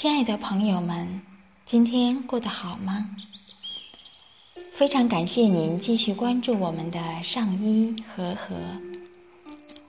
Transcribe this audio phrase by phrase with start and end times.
[0.00, 1.20] 亲爱的朋友们，
[1.66, 3.04] 今天过得好吗？
[4.70, 8.54] 非常感谢您继续关注我们的上医和和，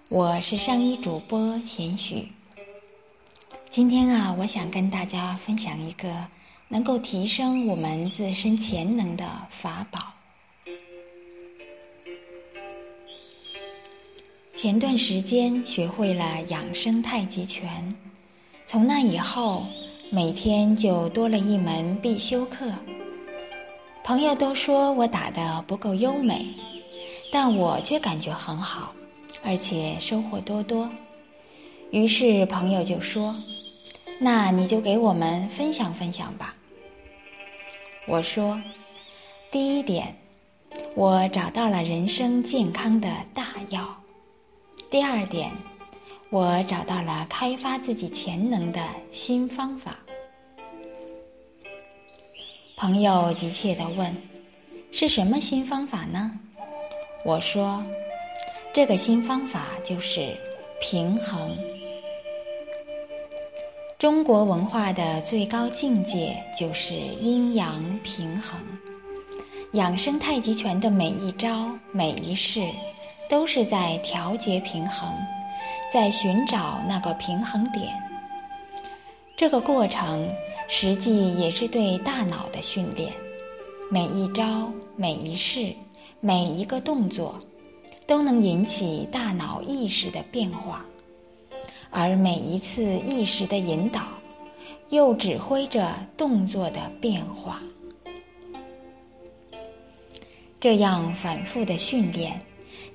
[0.10, 2.28] 我是上医主播贤许。
[3.70, 6.26] 今天啊，我想跟大家分享一个
[6.68, 10.12] 能够提升我们自身潜能的法宝。
[14.56, 17.96] 前段时间学会了养生太极拳，
[18.66, 19.68] 从那以后。
[20.12, 22.66] 每天就多了一门必修课。
[24.04, 26.48] 朋友都说我打的不够优美，
[27.32, 28.92] 但我却感觉很好，
[29.44, 30.90] 而且收获多多。
[31.92, 33.36] 于是朋友就说
[34.20, 36.56] ：“那你就给我们分享分享吧。”
[38.10, 38.60] 我说
[39.52, 40.16] ：“第一点，
[40.96, 43.84] 我找到了人生健康的大药；
[44.90, 45.52] 第二点。”
[46.32, 48.80] 我找到了开发自己潜能的
[49.12, 49.98] 新方法。
[52.78, 54.16] 朋友急切地问
[54.94, 56.32] ：“是什么新方法呢？”
[57.26, 57.84] 我说
[58.72, 60.38] ：“这个新方法就是
[60.80, 61.58] 平衡。
[63.98, 68.60] 中国文化的最高境界就是阴阳平衡。
[69.74, 72.70] 养生太极拳的每一招、每一式，
[73.28, 75.12] 都是在调节平衡。”
[75.92, 77.92] 在寻找那个平衡点，
[79.36, 80.30] 这个过程
[80.68, 83.12] 实际也是对大脑的训练。
[83.92, 85.74] 每一招、每一式、
[86.20, 87.40] 每一个动作，
[88.06, 90.86] 都能引起大脑意识的变化，
[91.90, 94.02] 而每一次意识的引导，
[94.90, 97.60] 又指挥着动作的变化。
[100.60, 102.40] 这样反复的训练，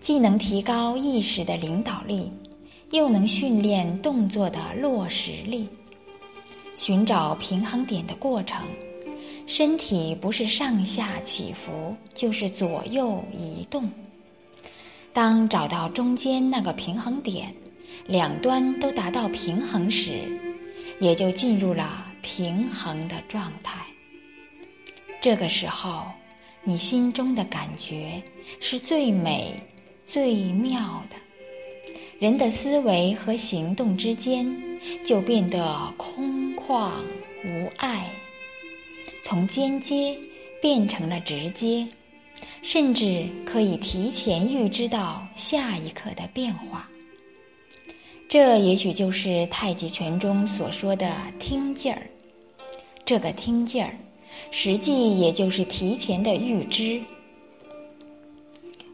[0.00, 2.30] 既能提高意识的领导力。
[2.90, 5.68] 又能训练动作的落实力。
[6.76, 8.60] 寻找平衡点的过程，
[9.46, 13.88] 身体不是上下起伏，就是左右移动。
[15.12, 17.54] 当找到中间那个平衡点，
[18.06, 20.22] 两端都达到平衡时，
[20.98, 23.80] 也就进入了平衡的状态。
[25.20, 26.02] 这个时候，
[26.64, 28.20] 你心中的感觉
[28.60, 29.54] 是最美、
[30.04, 31.16] 最妙的。
[32.24, 34.50] 人的思维和行动之间
[35.04, 36.90] 就变得空旷
[37.44, 38.10] 无碍，
[39.22, 40.16] 从间接
[40.58, 41.86] 变成了直接，
[42.62, 46.88] 甚至可以提前预知到下一刻的变化。
[48.26, 52.06] 这也许就是太极拳中所说的“听劲儿”。
[53.04, 53.94] 这个“听劲儿”，
[54.50, 57.02] 实际也就是提前的预知。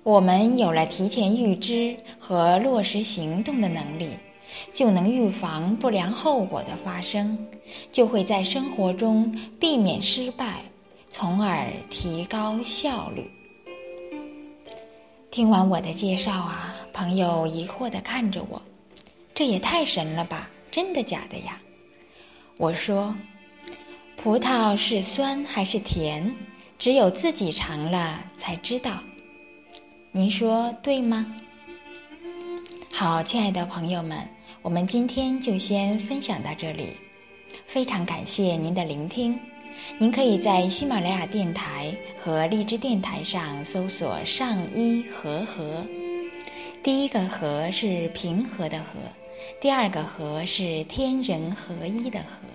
[0.03, 4.09] 我们有了提前预知和落实行动的能力，
[4.73, 7.37] 就能预防不良后果的发生，
[7.93, 9.31] 就会在生活中
[9.61, 10.63] 避免失败，
[11.11, 13.31] 从而提高效率。
[15.31, 18.61] 听完我的介绍啊，朋友疑惑地看着我
[19.35, 20.49] ：“这也太神了吧？
[20.71, 21.61] 真的假的呀？”
[22.57, 23.15] 我说
[24.17, 26.35] ：“葡萄是酸还是甜，
[26.79, 28.93] 只有自己尝了才知道。”
[30.13, 31.25] 您说对吗？
[32.93, 34.19] 好，亲爱的朋友们，
[34.61, 36.89] 我们今天就先分享到这里。
[37.69, 39.39] 非常感谢您的聆听。
[39.99, 45.87] 您可以在喜马拉雅电台和荔枝电台上搜索“上医和和”。
[46.83, 48.99] 第一个“和”是平和的“和”，
[49.63, 52.49] 第二个“和”是天人合一的“和”。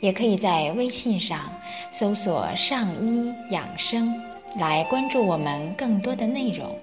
[0.00, 1.50] 也可以在微信上
[1.98, 4.14] 搜索“上医养生”。
[4.58, 6.78] 来关注我们更多的内容。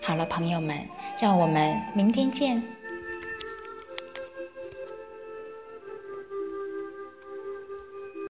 [0.00, 0.78] 好了，朋友们，
[1.20, 2.62] 让我们明天见。